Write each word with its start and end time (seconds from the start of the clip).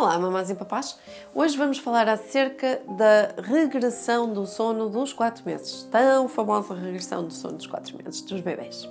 Olá, 0.00 0.16
mamás 0.16 0.48
e 0.48 0.54
papás! 0.54 0.96
Hoje 1.34 1.58
vamos 1.58 1.78
falar 1.78 2.08
acerca 2.08 2.80
da 2.96 3.42
regressão 3.42 4.32
do 4.32 4.46
sono 4.46 4.88
dos 4.88 5.12
4 5.12 5.44
meses, 5.44 5.88
tão 5.90 6.28
famosa 6.28 6.72
regressão 6.72 7.24
do 7.24 7.34
sono 7.34 7.56
dos 7.56 7.66
4 7.66 7.96
meses 7.96 8.20
dos 8.20 8.40
bebês. 8.40 8.88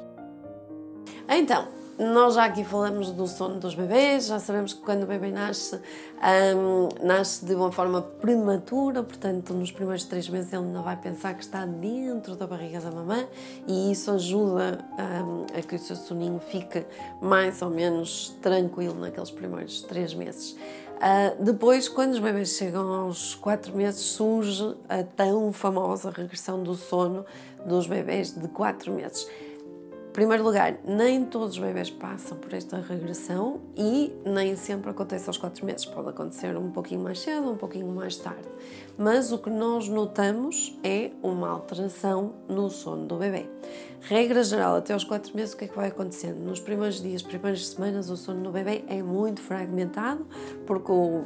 Então, 1.29 1.69
nós 1.97 2.35
já 2.35 2.43
aqui 2.43 2.63
falamos 2.63 3.09
do 3.11 3.25
sono 3.25 3.59
dos 3.59 3.73
bebês, 3.73 4.27
já 4.27 4.37
sabemos 4.37 4.73
que 4.73 4.81
quando 4.81 5.03
o 5.03 5.05
bebê 5.07 5.31
nasce, 5.31 5.81
um, 6.55 6.89
nasce 7.03 7.43
de 7.43 7.55
uma 7.55 7.71
forma 7.71 8.01
prematura, 8.01 9.01
portanto, 9.01 9.53
nos 9.53 9.71
primeiros 9.71 10.03
três 10.03 10.29
meses 10.29 10.53
ele 10.53 10.65
não 10.65 10.83
vai 10.83 10.95
pensar 10.95 11.33
que 11.33 11.41
está 11.41 11.65
dentro 11.65 12.35
da 12.35 12.45
barriga 12.45 12.81
da 12.81 12.91
mamã 12.91 13.25
e 13.65 13.91
isso 13.91 14.11
ajuda 14.11 14.85
um, 14.99 15.57
a 15.57 15.61
que 15.61 15.75
o 15.75 15.79
seu 15.79 15.95
soninho 15.95 16.39
fique 16.39 16.85
mais 17.19 17.61
ou 17.63 17.69
menos 17.69 18.29
tranquilo 18.43 18.99
naqueles 18.99 19.31
primeiros 19.31 19.81
três 19.81 20.13
meses. 20.13 20.55
Uh, 20.97 21.43
depois, 21.43 21.87
quando 21.87 22.13
os 22.13 22.19
bebês 22.19 22.49
chegam 22.57 22.91
aos 22.91 23.35
4 23.35 23.75
meses, 23.75 24.01
surge 24.01 24.75
a 24.89 25.03
tão 25.03 25.53
famosa 25.53 26.09
regressão 26.09 26.63
do 26.63 26.73
sono 26.73 27.23
dos 27.65 27.85
bebês 27.85 28.31
de 28.33 28.47
4 28.47 28.91
meses 28.91 29.27
primeiro 30.17 30.43
lugar, 30.43 30.79
nem 30.83 31.23
todos 31.23 31.49
os 31.49 31.59
bebés 31.59 31.91
passam 31.91 32.39
por 32.39 32.51
esta 32.51 32.77
regressão 32.77 33.61
e 33.75 34.11
nem 34.25 34.55
sempre 34.55 34.89
acontece 34.89 35.29
aos 35.29 35.37
4 35.37 35.63
meses. 35.63 35.85
Pode 35.85 36.09
acontecer 36.09 36.57
um 36.57 36.71
pouquinho 36.71 37.01
mais 37.01 37.19
cedo, 37.19 37.51
um 37.51 37.55
pouquinho 37.55 37.85
mais 37.85 38.17
tarde. 38.17 38.49
Mas 38.97 39.31
o 39.31 39.37
que 39.37 39.51
nós 39.51 39.87
notamos 39.87 40.75
é 40.83 41.11
uma 41.21 41.47
alteração 41.47 42.33
no 42.49 42.67
sono 42.67 43.05
do 43.05 43.17
bebê. 43.17 43.45
Regra 44.01 44.43
geral, 44.43 44.77
até 44.77 44.91
aos 44.91 45.03
4 45.03 45.35
meses, 45.35 45.53
o 45.53 45.57
que 45.57 45.65
é 45.65 45.67
que 45.67 45.75
vai 45.75 45.89
acontecendo? 45.89 46.39
Nos 46.39 46.59
primeiros 46.59 46.99
dias, 46.99 47.21
primeiras 47.21 47.67
semanas, 47.67 48.09
o 48.09 48.17
sono 48.17 48.41
do 48.41 48.51
bebê 48.51 48.83
é 48.87 49.03
muito 49.03 49.39
fragmentado, 49.39 50.25
porque 50.65 50.91
o 50.91 51.25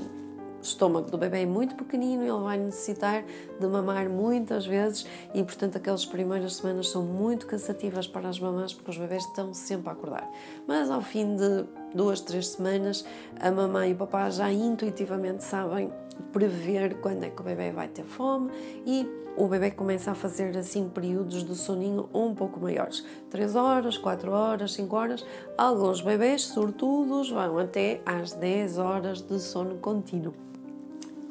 estômago 0.62 1.10
do 1.10 1.18
bebê 1.18 1.42
é 1.42 1.46
muito 1.46 1.76
pequenino, 1.76 2.24
ele 2.24 2.44
vai 2.44 2.58
necessitar 2.58 3.24
de 3.60 3.68
mamar 3.68 4.10
muitas 4.10 4.66
vezes 4.66 5.06
e, 5.34 5.44
portanto, 5.44 5.78
aquelas 5.78 6.06
primeiras 6.06 6.56
semanas 6.56 6.90
são 6.90 7.04
muito 7.04 7.48
cansativas 7.48 8.08
para 8.08 8.30
as 8.30 8.40
mamães 8.40 8.74
porque 8.74 8.92
os 8.92 8.98
bebés 8.98 9.24
estão 9.26 9.54
sempre 9.54 9.90
a 9.90 9.94
acordar. 9.94 10.30
Mas 10.68 10.90
ao 10.90 11.02
fim 11.02 11.36
de 11.36 11.66
duas, 11.94 12.22
três 12.22 12.48
semanas, 12.48 13.06
a 13.40 13.52
mamãe 13.52 13.92
e 13.92 13.94
o 13.94 13.98
papá 13.98 14.30
já 14.30 14.52
intuitivamente 14.52 15.44
sabem 15.44 15.92
prever 16.32 16.96
quando 17.02 17.24
é 17.24 17.30
que 17.30 17.42
o 17.42 17.44
bebê 17.44 17.72
vai 17.72 17.88
ter 17.88 18.04
fome 18.04 18.52
e 18.86 19.08
o 19.38 19.48
bebê 19.48 19.72
começa 19.72 20.12
a 20.12 20.16
fazer 20.16 20.58
assim 20.58 20.90
períodos 20.90 21.44
de 21.44 21.56
soninho 21.56 22.10
um 22.14 22.36
pouco 22.36 22.60
maiores, 22.60 23.06
3 23.30 23.56
horas, 23.56 23.98
4 23.98 24.32
horas, 24.32 24.74
5 24.74 24.96
horas. 24.96 25.26
Alguns 25.58 26.02
bebês 26.02 26.44
sortudos 26.44 27.30
vão 27.32 27.58
até 27.58 28.02
às 28.06 28.34
10 28.34 28.78
horas 28.78 29.22
de 29.22 29.40
sono 29.40 29.78
contínuo. 29.78 30.34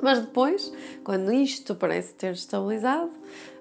Mas 0.03 0.20
depois, 0.20 0.73
quando 1.05 1.33
isto 1.33 1.75
parece 1.75 2.15
ter 2.15 2.33
estabilizado, 2.33 3.11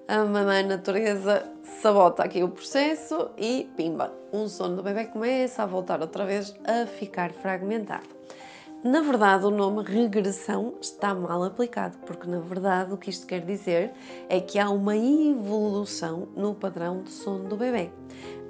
a 0.08 0.24
mamãe 0.24 0.64
natureza 0.64 1.46
sabota 1.80 2.24
aqui 2.24 2.42
o 2.42 2.48
processo 2.48 3.30
e 3.38 3.68
pimba, 3.76 4.12
o 4.32 4.48
sono 4.48 4.76
do 4.76 4.82
bebê 4.82 5.04
começa 5.04 5.62
a 5.62 5.66
voltar 5.66 6.00
outra 6.00 6.24
vez 6.24 6.54
a 6.64 6.86
ficar 6.86 7.32
fragmentado. 7.32 8.08
Na 8.82 9.02
verdade, 9.02 9.44
o 9.44 9.50
nome 9.50 9.82
regressão 9.82 10.74
está 10.80 11.14
mal 11.14 11.44
aplicado, 11.44 11.98
porque 12.06 12.26
na 12.26 12.40
verdade 12.40 12.92
o 12.92 12.96
que 12.96 13.10
isto 13.10 13.26
quer 13.26 13.42
dizer 13.42 13.92
é 14.26 14.40
que 14.40 14.58
há 14.58 14.70
uma 14.70 14.96
evolução 14.96 16.28
no 16.34 16.54
padrão 16.54 17.02
de 17.02 17.10
sono 17.10 17.46
do 17.46 17.56
bebê. 17.56 17.90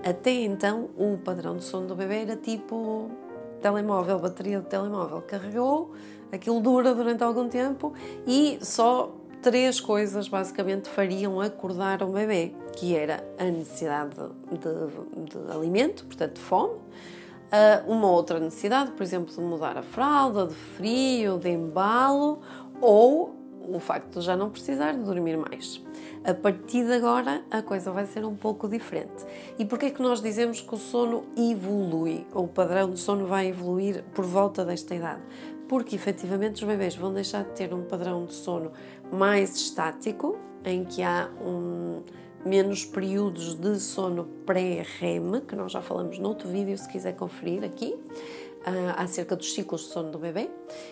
Até 0.05 0.31
então, 0.31 0.89
o 0.97 1.19
padrão 1.19 1.57
de 1.57 1.65
sono 1.65 1.89
do 1.89 1.97
bebê 1.97 2.23
era 2.23 2.37
tipo 2.37 3.11
telemóvel, 3.61 4.19
bateria 4.19 4.61
de 4.61 4.66
telemóvel. 4.66 5.22
Carregou, 5.22 5.92
aquilo 6.33 6.61
dura 6.61 6.94
durante 6.94 7.22
algum 7.22 7.48
tempo 7.48 7.92
e 8.27 8.58
só 8.62 9.14
três 9.42 9.80
coisas 9.80 10.28
basicamente 10.28 10.89
fariam 10.89 11.41
acordar 11.41 12.03
o 12.03 12.08
bebê, 12.08 12.53
que 12.77 12.94
era 12.94 13.25
a 13.38 13.44
necessidade 13.44 14.15
de, 14.50 15.31
de, 15.31 15.53
alimento, 15.53 16.04
portanto 16.04 16.34
de 16.34 16.41
fome, 16.41 16.75
uh, 16.75 17.91
uma 17.91 18.10
outra 18.10 18.38
necessidade, 18.38 18.93
por 18.93 19.03
exemplo, 19.03 19.34
de 19.34 19.41
mudar 19.41 19.76
a 19.78 19.82
fralda, 19.82 20.47
de 20.47 20.54
frio, 20.54 21.38
de 21.38 21.50
embalo, 21.50 22.41
ou 22.81 23.40
o 23.69 23.78
facto 23.78 24.19
de 24.19 24.25
já 24.25 24.37
não 24.37 24.50
precisar 24.50 24.93
de 24.93 25.03
dormir 25.03 25.37
mais. 25.37 25.82
A 26.25 26.34
partir 26.34 26.84
de 26.84 26.93
agora 26.93 27.43
a 27.50 27.62
coisa 27.62 27.91
vai 27.91 28.06
ser 28.06 28.25
um 28.25 28.34
pouco 28.34 28.69
diferente. 28.69 29.25
E 29.59 29.65
porquê 29.65 29.87
é 29.87 29.91
que 29.91 30.03
nós 30.03 30.21
dizemos 30.21 30.60
que 30.60 30.75
o 30.75 30.78
sono 30.78 31.25
evolui, 31.37 32.26
ou 32.32 32.44
o 32.44 32.49
padrão 32.49 32.91
de 32.91 32.99
sono 32.99 33.26
vai 33.26 33.49
evoluir 33.49 34.04
por 34.15 34.25
volta 34.25 34.65
desta 34.65 34.94
idade? 34.94 35.22
Porque 35.69 35.94
efetivamente 35.94 36.62
os 36.62 36.69
bebês 36.69 36.97
vão 36.97 37.12
deixar 37.12 37.44
de 37.44 37.50
ter 37.50 37.72
um 37.72 37.84
padrão 37.84 38.25
de 38.25 38.34
sono 38.34 38.72
mais 39.12 39.56
estático, 39.56 40.37
em 40.65 40.84
que 40.84 41.03
há 41.03 41.31
um, 41.41 42.03
menos 42.44 42.84
períodos 42.84 43.54
de 43.54 43.78
sono 43.78 44.25
pré-REM, 44.44 45.41
que 45.47 45.54
nós 45.54 45.72
já 45.72 45.81
falamos 45.81 46.19
noutro 46.19 46.49
vídeo, 46.49 46.76
se 46.76 46.88
quiser 46.88 47.15
conferir 47.15 47.65
aqui, 47.65 47.97
acerca 48.97 49.34
dos 49.34 49.53
ciclos 49.53 49.82
de 49.82 49.88
sono 49.88 50.10
do 50.10 50.19
bebê, 50.19 50.50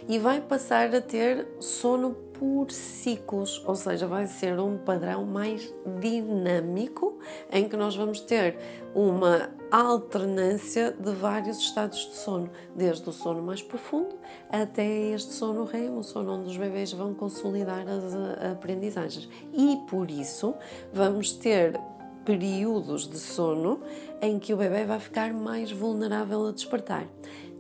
e 0.08 0.18
vai 0.18 0.40
passar 0.40 0.94
a 0.94 1.00
ter 1.00 1.46
sono 1.60 2.14
por 2.38 2.70
ciclos, 2.70 3.62
ou 3.66 3.74
seja, 3.74 4.06
vai 4.06 4.26
ser 4.26 4.58
um 4.60 4.78
padrão 4.78 5.24
mais 5.24 5.74
dinâmico 6.00 7.18
em 7.52 7.68
que 7.68 7.76
nós 7.76 7.96
vamos 7.96 8.20
ter 8.20 8.56
uma 8.94 9.50
alternância 9.70 10.92
de 10.98 11.12
vários 11.12 11.58
estados 11.58 11.98
de 12.08 12.16
sono, 12.16 12.50
desde 12.74 13.08
o 13.08 13.12
sono 13.12 13.42
mais 13.42 13.60
profundo 13.60 14.16
até 14.48 14.86
este 15.10 15.32
sono 15.32 15.64
REM, 15.64 15.90
o 15.90 16.02
sono 16.02 16.34
onde 16.34 16.48
os 16.48 16.56
bebês 16.56 16.92
vão 16.92 17.12
consolidar 17.12 17.86
as 17.88 18.14
eh, 18.14 18.52
aprendizagens. 18.52 19.28
E 19.52 19.76
por 19.88 20.10
isso 20.10 20.54
vamos 20.92 21.32
ter 21.32 21.78
períodos 22.24 23.08
de 23.08 23.18
sono 23.18 23.80
em 24.20 24.38
que 24.38 24.52
o 24.52 24.56
bebê 24.56 24.84
vai 24.84 25.00
ficar 25.00 25.32
mais 25.32 25.72
vulnerável 25.72 26.46
a 26.46 26.52
despertar. 26.52 27.06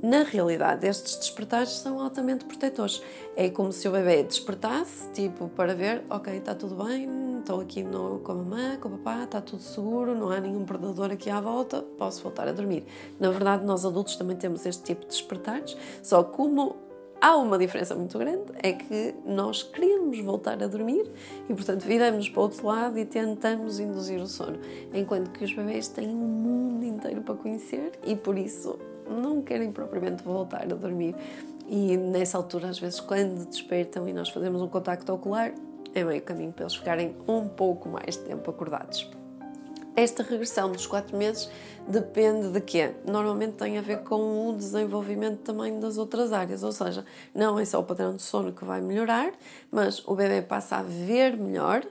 Na 0.00 0.22
realidade, 0.22 0.86
estes 0.86 1.16
despertares 1.16 1.70
são 1.70 2.00
altamente 2.00 2.44
protetores. 2.44 3.02
É 3.34 3.50
como 3.50 3.72
se 3.72 3.88
o 3.88 3.90
bebê 3.90 4.22
despertasse, 4.22 5.08
tipo, 5.12 5.48
para 5.48 5.74
ver, 5.74 6.04
ok, 6.08 6.36
está 6.36 6.54
tudo 6.54 6.84
bem, 6.84 7.38
estou 7.40 7.60
aqui 7.60 7.82
no, 7.82 8.20
com 8.20 8.32
a 8.32 8.34
mamãe, 8.36 8.76
com 8.76 8.88
o 8.88 8.92
papá, 8.92 9.24
está 9.24 9.40
tudo 9.40 9.60
seguro, 9.60 10.14
não 10.14 10.30
há 10.30 10.38
nenhum 10.38 10.64
predador 10.64 11.10
aqui 11.10 11.28
à 11.28 11.40
volta, 11.40 11.82
posso 11.98 12.22
voltar 12.22 12.46
a 12.46 12.52
dormir. 12.52 12.84
Na 13.18 13.30
verdade, 13.30 13.64
nós 13.64 13.84
adultos 13.84 14.14
também 14.14 14.36
temos 14.36 14.64
este 14.64 14.84
tipo 14.84 15.00
de 15.00 15.08
despertares, 15.08 15.76
só 16.00 16.22
como 16.22 16.76
há 17.20 17.36
uma 17.36 17.58
diferença 17.58 17.94
muito 17.96 18.16
grande, 18.18 18.52
é 18.62 18.72
que 18.72 19.16
nós 19.26 19.64
queremos 19.64 20.18
voltar 20.20 20.62
a 20.62 20.68
dormir 20.68 21.10
e, 21.48 21.54
portanto, 21.54 21.82
viramos 21.82 22.28
para 22.28 22.38
o 22.38 22.42
outro 22.44 22.66
lado 22.66 22.98
e 22.98 23.04
tentamos 23.04 23.80
induzir 23.80 24.20
o 24.20 24.28
sono, 24.28 24.60
enquanto 24.94 25.30
que 25.32 25.44
os 25.44 25.52
bebês 25.52 25.88
têm 25.88 26.08
um 26.08 26.14
mundo 26.14 26.84
inteiro 26.84 27.22
para 27.22 27.34
conhecer 27.34 27.98
e, 28.04 28.14
por 28.14 28.38
isso, 28.38 28.78
não 29.08 29.42
querem 29.42 29.72
propriamente 29.72 30.22
voltar 30.22 30.62
a 30.62 30.74
dormir. 30.74 31.14
E 31.66 31.96
nessa 31.96 32.38
altura, 32.38 32.68
às 32.68 32.78
vezes, 32.78 33.00
quando 33.00 33.46
despertam 33.46 34.08
e 34.08 34.12
nós 34.12 34.28
fazemos 34.28 34.62
um 34.62 34.68
contacto 34.68 35.12
ocular, 35.12 35.52
é 35.94 36.04
meio 36.04 36.22
caminho 36.22 36.52
para 36.52 36.64
eles 36.64 36.76
ficarem 36.76 37.16
um 37.26 37.48
pouco 37.48 37.88
mais 37.88 38.16
de 38.16 38.22
tempo 38.22 38.50
acordados. 38.50 39.10
Esta 39.96 40.22
regressão 40.22 40.70
dos 40.70 40.86
4 40.86 41.16
meses 41.16 41.50
depende 41.88 42.52
de 42.52 42.60
quê? 42.60 42.92
Normalmente 43.04 43.54
tem 43.54 43.78
a 43.78 43.82
ver 43.82 44.04
com 44.04 44.48
o 44.48 44.56
desenvolvimento 44.56 45.38
também 45.38 45.80
das 45.80 45.98
outras 45.98 46.32
áreas, 46.32 46.62
ou 46.62 46.70
seja, 46.70 47.04
não 47.34 47.58
é 47.58 47.64
só 47.64 47.80
o 47.80 47.82
padrão 47.82 48.14
de 48.14 48.22
sono 48.22 48.52
que 48.52 48.64
vai 48.64 48.80
melhorar, 48.80 49.32
mas 49.72 50.06
o 50.06 50.14
bebê 50.14 50.40
passa 50.40 50.76
a 50.76 50.82
ver 50.84 51.36
melhor, 51.36 51.84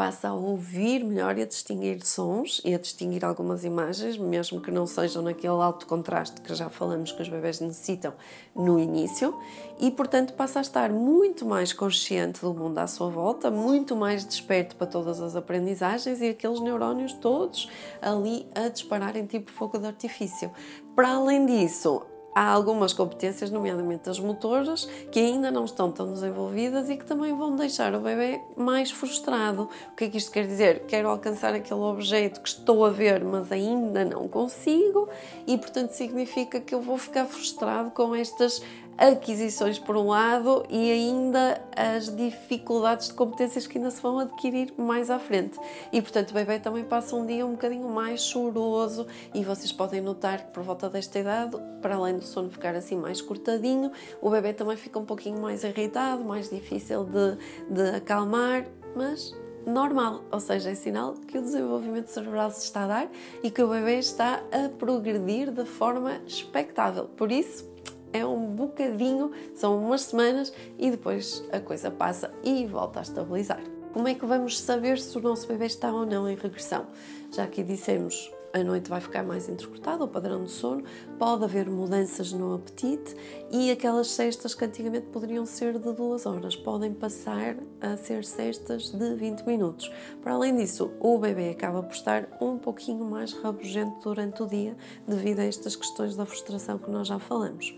passa 0.00 0.28
a 0.28 0.32
ouvir 0.32 1.04
melhor 1.04 1.36
e 1.36 1.42
a 1.42 1.44
distinguir 1.44 2.02
sons 2.02 2.62
e 2.64 2.74
a 2.74 2.78
distinguir 2.78 3.22
algumas 3.22 3.66
imagens, 3.66 4.16
mesmo 4.16 4.58
que 4.58 4.70
não 4.70 4.86
sejam 4.86 5.22
naquele 5.22 5.60
alto 5.60 5.86
contraste 5.86 6.40
que 6.40 6.54
já 6.54 6.70
falamos 6.70 7.12
que 7.12 7.20
os 7.20 7.28
bebés 7.28 7.60
necessitam 7.60 8.14
no 8.56 8.80
início, 8.80 9.38
e 9.78 9.90
portanto 9.90 10.32
passa 10.32 10.58
a 10.58 10.62
estar 10.62 10.88
muito 10.88 11.44
mais 11.44 11.74
consciente 11.74 12.40
do 12.40 12.54
mundo 12.54 12.78
à 12.78 12.86
sua 12.86 13.10
volta, 13.10 13.50
muito 13.50 13.94
mais 13.94 14.24
desperto 14.24 14.74
para 14.74 14.86
todas 14.86 15.20
as 15.20 15.36
aprendizagens 15.36 16.22
e 16.22 16.30
aqueles 16.30 16.60
neurónios 16.60 17.12
todos 17.12 17.68
ali 18.00 18.46
a 18.54 18.70
dispararem 18.70 19.26
tipo 19.26 19.50
fogo 19.50 19.76
de 19.76 19.86
artifício. 19.86 20.50
Para 20.96 21.10
além 21.10 21.44
disso, 21.44 22.06
há 22.34 22.50
algumas 22.50 22.92
competências, 22.92 23.50
nomeadamente 23.50 24.08
as 24.08 24.18
motoras, 24.18 24.86
que 25.10 25.18
ainda 25.18 25.50
não 25.50 25.64
estão 25.64 25.90
tão 25.90 26.12
desenvolvidas 26.12 26.88
e 26.88 26.96
que 26.96 27.04
também 27.04 27.36
vão 27.36 27.56
deixar 27.56 27.94
o 27.94 28.00
bebê 28.00 28.40
mais 28.56 28.90
frustrado. 28.90 29.68
O 29.92 29.96
que 29.96 30.04
é 30.04 30.08
que 30.08 30.18
isto 30.18 30.30
quer 30.30 30.46
dizer? 30.46 30.84
Quero 30.86 31.08
alcançar 31.08 31.54
aquele 31.54 31.80
objeto 31.80 32.40
que 32.40 32.48
estou 32.48 32.84
a 32.84 32.90
ver, 32.90 33.24
mas 33.24 33.50
ainda 33.50 34.04
não 34.04 34.28
consigo, 34.28 35.08
e 35.46 35.56
portanto 35.58 35.90
significa 35.90 36.60
que 36.60 36.74
eu 36.74 36.80
vou 36.80 36.98
ficar 36.98 37.26
frustrado 37.26 37.90
com 37.90 38.14
estas 38.14 38.62
aquisições 39.00 39.78
por 39.78 39.96
um 39.96 40.08
lado 40.08 40.62
e 40.68 40.92
ainda 40.92 41.58
as 41.74 42.14
dificuldades 42.14 43.08
de 43.08 43.14
competências 43.14 43.66
que 43.66 43.78
ainda 43.78 43.90
se 43.90 44.02
vão 44.02 44.18
adquirir 44.18 44.74
mais 44.76 45.08
à 45.08 45.18
frente. 45.18 45.58
E 45.90 46.02
portanto 46.02 46.32
o 46.32 46.34
bebê 46.34 46.58
também 46.58 46.84
passa 46.84 47.16
um 47.16 47.24
dia 47.24 47.46
um 47.46 47.52
bocadinho 47.52 47.88
mais 47.88 48.22
choroso 48.22 49.06
e 49.32 49.42
vocês 49.42 49.72
podem 49.72 50.02
notar 50.02 50.44
que 50.44 50.52
por 50.52 50.62
volta 50.62 50.90
desta 50.90 51.18
idade, 51.18 51.56
para 51.80 51.94
além 51.94 52.18
do 52.18 52.24
sono 52.24 52.50
ficar 52.50 52.74
assim 52.74 52.96
mais 52.96 53.22
cortadinho, 53.22 53.90
o 54.20 54.28
bebê 54.28 54.52
também 54.52 54.76
fica 54.76 54.98
um 54.98 55.06
pouquinho 55.06 55.40
mais 55.40 55.64
irritado, 55.64 56.22
mais 56.22 56.50
difícil 56.50 57.04
de, 57.04 57.38
de 57.74 57.96
acalmar, 57.96 58.66
mas 58.94 59.34
normal, 59.66 60.24
ou 60.30 60.40
seja, 60.40 60.70
é 60.70 60.74
sinal 60.74 61.14
que 61.14 61.38
o 61.38 61.42
desenvolvimento 61.42 62.08
cerebral 62.08 62.50
se 62.50 62.64
está 62.64 62.84
a 62.84 62.86
dar 62.86 63.10
e 63.42 63.50
que 63.50 63.62
o 63.62 63.68
bebê 63.68 63.98
está 63.98 64.42
a 64.52 64.68
progredir 64.68 65.50
de 65.50 65.64
forma 65.64 66.20
expectável. 66.26 67.04
Por 67.04 67.30
isso, 67.30 67.69
é 68.12 68.24
um 68.24 68.54
bocadinho, 68.54 69.30
são 69.54 69.78
umas 69.78 70.02
semanas 70.02 70.52
e 70.78 70.90
depois 70.90 71.44
a 71.52 71.60
coisa 71.60 71.90
passa 71.90 72.32
e 72.42 72.66
volta 72.66 73.00
a 73.00 73.02
estabilizar. 73.02 73.62
Como 73.92 74.06
é 74.06 74.14
que 74.14 74.24
vamos 74.24 74.60
saber 74.60 74.98
se 74.98 75.16
o 75.18 75.20
nosso 75.20 75.48
bebê 75.48 75.66
está 75.66 75.92
ou 75.92 76.06
não 76.06 76.28
em 76.28 76.36
regressão? 76.36 76.86
Já 77.32 77.46
que 77.46 77.62
dissemos 77.62 78.30
a 78.52 78.64
noite 78.64 78.90
vai 78.90 79.00
ficar 79.00 79.22
mais 79.22 79.48
entrecortada, 79.48 80.04
o 80.04 80.08
padrão 80.08 80.44
de 80.44 80.50
sono, 80.50 80.82
pode 81.18 81.44
haver 81.44 81.68
mudanças 81.70 82.32
no 82.32 82.54
apetite 82.54 83.14
e 83.50 83.70
aquelas 83.70 84.08
cestas 84.08 84.54
que 84.54 84.64
antigamente 84.64 85.06
poderiam 85.06 85.46
ser 85.46 85.78
de 85.78 85.92
duas 85.92 86.26
horas 86.26 86.56
podem 86.56 86.92
passar 86.92 87.56
a 87.80 87.96
ser 87.96 88.24
cestas 88.24 88.90
de 88.90 89.14
20 89.14 89.42
minutos. 89.46 89.90
Para 90.22 90.34
além 90.34 90.56
disso, 90.56 90.90
o 91.00 91.18
bebê 91.18 91.50
acaba 91.50 91.82
por 91.82 91.94
estar 91.94 92.28
um 92.40 92.58
pouquinho 92.58 93.04
mais 93.04 93.32
rabugento 93.32 94.00
durante 94.02 94.42
o 94.42 94.46
dia 94.46 94.76
devido 95.06 95.40
a 95.40 95.44
estas 95.44 95.76
questões 95.76 96.16
da 96.16 96.26
frustração 96.26 96.78
que 96.78 96.90
nós 96.90 97.06
já 97.06 97.18
falamos. 97.18 97.74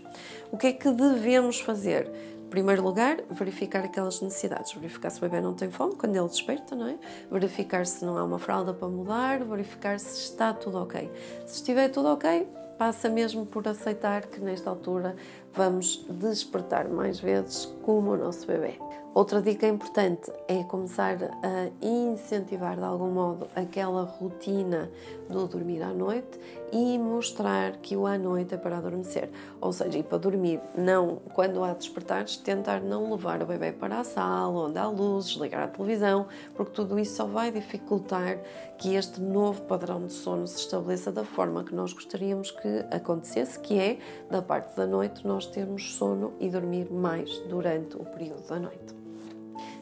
O 0.51 0.57
que 0.57 0.67
é 0.67 0.73
que 0.73 0.91
devemos 0.91 1.59
fazer? 1.59 2.11
Primeiro 2.53 2.83
lugar, 2.83 3.17
verificar 3.31 3.83
aquelas 3.83 4.21
necessidades, 4.21 4.73
verificar 4.73 5.09
se 5.09 5.17
o 5.17 5.21
bebê 5.21 5.41
não 5.41 5.55
tem 5.55 5.71
fome 5.71 5.95
quando 5.95 6.15
ele 6.15 6.27
desperta, 6.27 6.75
não 6.75 6.87
é? 6.87 6.99
Verificar 7.31 7.83
se 7.83 8.05
não 8.05 8.15
há 8.15 8.23
uma 8.23 8.37
fralda 8.37 8.71
para 8.71 8.87
mudar, 8.87 9.43
verificar 9.43 9.99
se 9.99 10.19
está 10.19 10.53
tudo 10.53 10.77
ok. 10.77 11.11
Se 11.47 11.55
estiver 11.55 11.89
tudo 11.89 12.09
ok, 12.09 12.47
passa 12.77 13.09
mesmo 13.09 13.43
por 13.43 13.67
aceitar 13.67 14.27
que 14.27 14.39
nesta 14.39 14.69
altura 14.69 15.15
vamos 15.53 16.05
despertar 16.09 16.89
mais 16.89 17.19
vezes 17.19 17.65
como 17.83 18.11
o 18.11 18.17
nosso 18.17 18.47
bebê. 18.47 18.79
Outra 19.15 19.43
dica 19.43 19.67
importante 19.67 20.31
é 20.47 20.63
começar 20.63 21.17
a 21.43 21.85
incentivar 21.85 22.75
de 22.77 22.83
algum 22.83 23.11
modo 23.11 23.47
aquela 23.55 24.01
rotina 24.01 24.89
do 25.29 25.47
dormir 25.47 25.83
à 25.83 25.93
noite 25.93 26.39
e 26.71 26.97
mostrar 26.97 27.73
que 27.73 27.95
o 27.95 28.07
à 28.07 28.17
noite 28.17 28.55
é 28.55 28.57
para 28.57 28.79
adormecer. 28.79 29.29
Ou 29.61 29.71
seja, 29.71 29.99
e 29.99 30.01
para 30.01 30.17
dormir, 30.17 30.59
não 30.75 31.17
quando 31.35 31.63
há 31.63 31.73
despertares, 31.73 32.37
tentar 32.37 32.81
não 32.81 33.11
levar 33.11 33.43
o 33.43 33.45
bebê 33.45 33.71
para 33.71 33.99
a 33.99 34.03
sala 34.03 34.65
onde 34.65 34.79
há 34.79 34.87
luzes, 34.87 35.33
ligar 35.33 35.61
a 35.61 35.67
televisão, 35.67 36.25
porque 36.55 36.71
tudo 36.71 36.97
isso 36.97 37.17
só 37.17 37.25
vai 37.27 37.51
dificultar 37.51 38.39
que 38.79 38.95
este 38.95 39.21
novo 39.21 39.61
padrão 39.61 40.07
de 40.07 40.13
sono 40.13 40.47
se 40.47 40.57
estabeleça 40.57 41.11
da 41.11 41.23
forma 41.23 41.63
que 41.63 41.75
nós 41.75 41.93
gostaríamos 41.93 42.49
que 42.49 42.85
acontecesse, 42.89 43.59
que 43.59 43.77
é 43.77 43.99
da 44.31 44.41
parte 44.41 44.75
da 44.75 44.87
noite 44.87 45.25
nós 45.43 45.47
termos 45.47 45.93
sono 45.95 46.33
e 46.39 46.49
dormir 46.49 46.91
mais 46.91 47.29
durante 47.49 47.97
o 47.97 48.05
período 48.05 48.47
da 48.47 48.59
noite. 48.59 49.03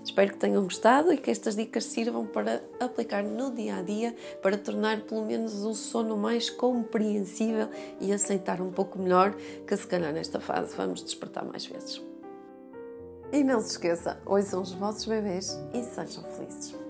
Espero 0.03 0.31
que 0.31 0.39
tenham 0.39 0.63
gostado 0.63 1.13
e 1.13 1.17
que 1.17 1.29
estas 1.29 1.55
dicas 1.55 1.85
sirvam 1.85 2.25
para 2.25 2.61
aplicar 2.79 3.23
no 3.23 3.51
dia 3.51 3.77
a 3.77 3.81
dia 3.83 4.15
para 4.41 4.57
tornar 4.57 5.01
pelo 5.01 5.23
menos 5.23 5.63
o 5.63 5.73
sono 5.75 6.17
mais 6.17 6.49
compreensível 6.49 7.69
e 7.99 8.11
aceitar 8.11 8.59
um 8.59 8.71
pouco 8.71 8.97
melhor 8.97 9.35
que 9.67 9.77
se 9.77 9.85
calhar 9.85 10.11
nesta 10.11 10.39
fase 10.39 10.75
vamos 10.75 11.03
despertar 11.03 11.45
mais 11.45 11.65
vezes. 11.65 12.01
E 13.31 13.43
não 13.43 13.61
se 13.61 13.71
esqueça, 13.71 14.19
ouçam 14.25 14.61
os 14.61 14.73
vossos 14.73 15.05
bebês 15.05 15.57
e 15.73 15.83
sejam 15.83 16.23
felizes. 16.23 16.80